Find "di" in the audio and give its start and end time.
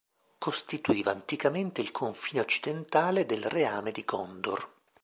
3.91-4.03